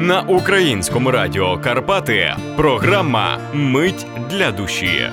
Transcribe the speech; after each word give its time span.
На 0.00 0.22
українському 0.22 1.10
радіо 1.10 1.60
Карпати 1.60 2.36
програма 2.56 3.38
Мить 3.54 4.06
для 4.30 4.52
душі. 4.52 5.10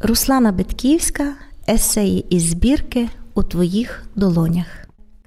Руслана 0.00 0.52
Битківська, 0.52 1.34
есеї 1.68 2.26
із 2.30 2.42
збірки 2.42 3.08
у 3.34 3.42
твоїх 3.42 4.04
долонях. 4.14 4.66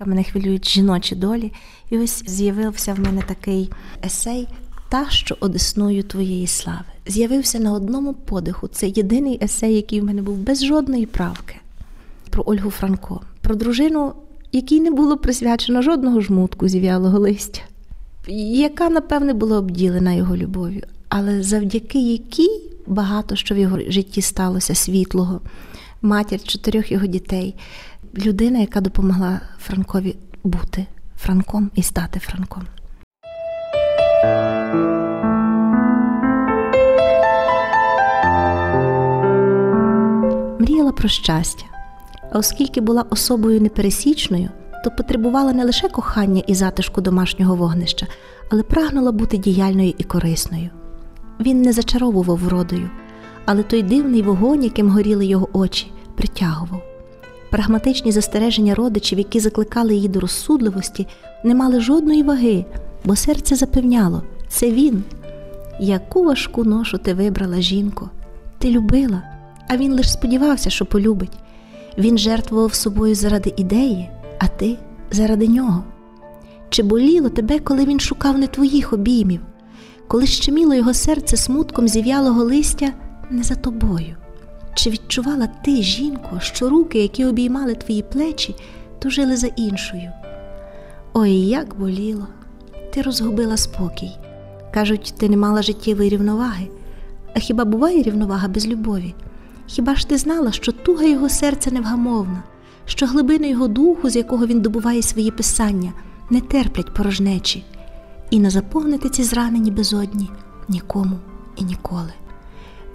Мене 0.06 0.24
хвилюють 0.24 0.70
жіночі 0.70 1.16
долі. 1.16 1.54
І 1.90 1.98
ось 1.98 2.24
з'явився 2.28 2.94
в 2.94 3.00
мене 3.00 3.22
такий 3.22 3.72
есей 4.06 4.48
Та, 4.90 5.10
що 5.10 5.38
одесною 5.40 6.04
твоєї 6.04 6.48
слави. 6.48 6.86
З'явився 7.08 7.60
на 7.60 7.74
одному 7.74 8.14
подиху. 8.14 8.68
Це 8.68 8.88
єдиний 8.88 9.40
есей, 9.44 9.76
який 9.76 10.02
в 10.02 10.04
мене 10.04 10.22
був 10.22 10.38
без 10.38 10.66
жодної 10.66 11.06
правки. 11.06 11.56
Про 12.30 12.44
Ольгу 12.46 12.70
Франко, 12.70 13.22
про 13.42 13.56
дружину, 13.56 14.14
якій 14.52 14.80
не 14.80 14.92
було 14.92 15.18
присвячено 15.18 15.82
жодного 15.82 16.22
жмутку 16.22 16.68
зів'ялого 16.68 17.20
листя, 17.20 17.62
яка, 18.28 18.90
напевне, 18.90 19.34
була 19.34 19.58
обділена 19.58 20.14
його 20.14 20.38
любов'ю, 20.38 20.82
але 21.10 21.44
завдяки 21.44 22.00
якій 22.00 22.62
багато 22.88 23.36
що 23.36 23.56
в 23.56 23.58
його 23.58 23.80
житті 23.88 24.22
сталося 24.22 24.76
світлого, 24.76 25.42
матір 26.02 26.44
чотирьох 26.44 26.92
його 26.92 27.06
дітей, 27.06 27.56
людина, 28.26 28.60
яка 28.60 28.82
допомогла 28.82 29.42
Франкові 29.60 30.16
бути 30.44 30.86
Франком 31.18 31.72
і 31.76 31.84
стати 31.84 32.20
Франком. 32.20 32.64
Мріяла 40.60 40.92
про 40.92 41.10
щастя, 41.10 41.66
а 42.32 42.40
оскільки 42.40 42.82
була 42.82 43.06
особою 43.10 43.62
непересічною, 43.62 44.50
то 44.84 44.92
потребувала 44.92 45.54
не 45.54 45.66
лише 45.66 45.90
кохання 45.90 46.44
і 46.48 46.56
затишку 46.56 47.02
домашнього 47.02 47.56
вогнища, 47.56 48.08
але 48.52 48.64
прагнула 48.64 49.12
бути 49.12 49.38
діяльною 49.38 49.94
і 49.98 50.04
корисною. 50.04 50.70
Він 51.40 51.62
не 51.62 51.74
зачаровував 51.74 52.38
вродою, 52.38 52.90
але 53.46 53.64
той 53.64 53.84
дивний 53.84 54.22
вогонь, 54.22 54.64
яким 54.64 54.90
горіли 54.90 55.26
його 55.26 55.50
очі, 55.54 55.92
притягував. 56.16 56.82
Прагматичні 57.50 58.12
застереження 58.12 58.76
родичів, 58.76 59.18
які 59.18 59.40
закликали 59.40 59.96
її 59.96 60.08
до 60.08 60.20
розсудливості, 60.20 61.08
не 61.44 61.56
мали 61.56 61.82
жодної 61.82 62.24
ваги, 62.24 62.66
бо 63.06 63.16
серце 63.16 63.56
запевняло 63.56 64.24
це 64.50 64.72
він. 64.72 65.04
Яку 65.80 66.24
важку 66.24 66.64
ношу 66.64 66.98
ти 66.98 67.14
вибрала, 67.14 67.62
жінко? 67.62 68.10
Ти 68.58 68.70
любила, 68.70 69.24
а 69.68 69.78
він 69.78 69.94
лише 69.94 70.10
сподівався, 70.10 70.70
що 70.70 70.86
полюбить. 70.86 71.32
Він 72.00 72.18
жертвував 72.18 72.74
собою 72.74 73.16
заради 73.16 73.54
ідеї, 73.58 74.10
а 74.40 74.48
ти 74.48 74.78
заради 75.12 75.48
нього. 75.48 75.84
Чи 76.70 76.84
боліло 76.84 77.30
тебе, 77.30 77.60
коли 77.60 77.86
він 77.86 78.00
шукав 78.00 78.38
не 78.38 78.48
твоїх 78.48 78.94
обіймів, 78.94 79.42
коли 80.08 80.26
щеміло 80.26 80.74
його 80.74 80.94
серце 80.94 81.38
смутком 81.38 81.88
зів'ялого 81.88 82.44
листя 82.44 82.94
не 83.30 83.44
за 83.44 83.56
тобою? 83.56 84.16
Чи 84.74 84.90
відчувала 84.90 85.50
ти, 85.66 85.82
жінко, 85.82 86.40
що 86.40 86.70
руки, 86.70 87.02
які 87.02 87.26
обіймали 87.26 87.76
твої 87.76 88.02
плечі, 88.02 88.56
тужили 89.00 89.38
за 89.38 89.48
іншою? 89.48 90.12
Ой, 91.14 91.32
як 91.32 91.76
боліло! 91.80 92.28
Ти 92.94 93.02
розгубила 93.02 93.58
спокій. 93.58 94.12
Кажуть, 94.74 95.14
ти 95.18 95.30
не 95.30 95.38
мала 95.38 95.62
життєвої 95.62 96.10
рівноваги. 96.10 96.68
А 97.36 97.40
хіба 97.40 97.66
буває 97.66 98.04
рівновага 98.04 98.48
без 98.48 98.68
любові? 98.68 99.16
Хіба 99.70 99.96
ж 99.96 100.08
ти 100.08 100.18
знала, 100.18 100.52
що 100.52 100.72
туга 100.72 101.04
його 101.04 101.30
серця 101.30 101.72
невгамовна, 101.72 102.44
що 102.86 103.06
глибини 103.06 103.50
його 103.50 103.68
духу, 103.68 104.10
з 104.10 104.16
якого 104.16 104.48
він 104.48 104.62
добуває 104.62 105.02
свої 105.02 105.32
писання, 105.32 105.94
не 106.30 106.42
терплять 106.42 106.94
порожнечі, 106.94 107.66
і 108.30 108.40
не 108.40 108.50
заповнити 108.50 109.10
ці 109.10 109.24
зранені 109.24 109.72
безодні 109.72 110.30
нікому 110.68 111.20
і 111.56 111.64
ніколи. 111.64 112.14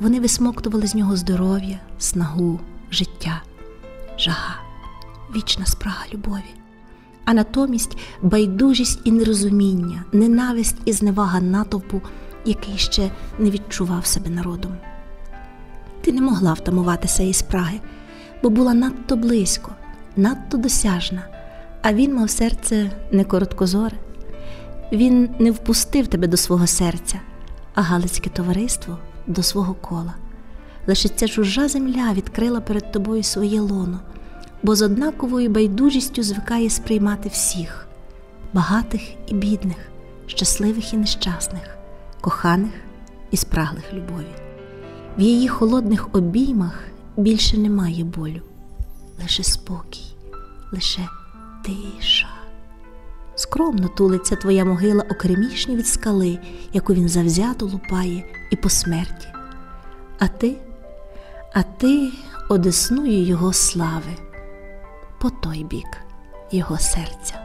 Вони 0.00 0.21
висмоктували 0.21 0.87
з 0.87 0.94
нього 0.94 1.16
здоров'я, 1.16 1.81
снагу, 1.99 2.60
життя, 2.91 3.43
жага, 4.19 4.56
вічна 5.37 5.66
спрага 5.66 6.04
любові, 6.15 6.54
а 7.25 7.34
натомість 7.34 7.97
байдужість 8.22 9.00
і 9.04 9.12
нерозуміння, 9.12 10.04
ненависть 10.12 10.76
і 10.84 10.93
зневага 10.93 11.41
натовпу, 11.41 12.00
який 12.44 12.78
ще 12.78 13.10
не 13.38 13.50
відчував 13.50 14.06
себе 14.06 14.31
народом. 14.31 14.72
Ти 16.04 16.12
не 16.12 16.20
могла 16.20 16.53
втамуватися 16.53 17.22
із 17.22 17.37
спраги, 17.37 17.81
бо 18.42 18.50
була 18.50 18.75
надто 18.75 19.16
близько, 19.16 19.72
надто 20.16 20.56
досяжна, 20.56 21.22
а 21.82 21.92
він 21.92 22.15
мав 22.15 22.31
серце 22.31 22.91
не 23.12 23.25
короткозоре. 23.25 23.97
Він 24.93 25.31
не 25.38 25.50
впустив 25.50 26.06
тебе 26.06 26.26
до 26.26 26.37
свого 26.37 26.66
серця, 26.66 27.20
а 27.75 27.82
Галицьке 27.82 28.31
товариство 28.31 28.98
до 29.26 29.43
свого 29.43 29.75
кола. 29.75 30.14
Лише 30.87 31.09
ця 31.09 31.28
чужа 31.28 31.69
земля 31.69 32.12
відкрила 32.12 32.60
перед 32.60 32.93
тобою 32.93 33.22
своє 33.22 33.60
лоно, 33.60 34.00
бо 34.62 34.75
з 34.75 34.82
однаковою 34.82 35.50
байдужістю 35.50 36.22
звикає 36.22 36.70
сприймати 36.70 37.28
всіх 37.28 37.87
багатих 38.53 39.03
і 39.26 39.34
бідних, 39.34 39.78
щасливих 40.26 40.94
і 40.94 40.97
нещасних, 40.97 41.76
коханих 42.20 42.72
і 43.31 43.37
спраглих 43.37 43.93
любові. 43.93 44.53
В 45.19 45.20
її 45.20 45.48
холодних 45.48 46.08
обіймах 46.14 46.84
більше 47.16 47.58
немає 47.58 48.04
болю, 48.04 48.41
лише 49.22 49.42
спокій, 49.42 50.16
лише 50.72 51.08
тиша. 51.64 52.28
Скромно 53.34 53.88
тулиться 53.88 54.36
твоя 54.36 54.64
могила 54.64 55.02
окремішні 55.10 55.76
від 55.76 55.86
скали, 55.86 56.38
яку 56.72 56.94
він 56.94 57.08
завзято 57.08 57.66
лупає 57.66 58.25
і 58.50 58.56
по 58.56 58.69
смерті. 58.69 59.28
А 60.19 60.28
ти, 60.28 60.56
а 61.52 61.62
ти 61.62 62.12
одесною 62.48 63.22
його 63.22 63.52
слави, 63.52 64.16
по 65.20 65.31
той 65.31 65.64
бік 65.64 65.96
його 66.52 66.78
серця. 66.78 67.44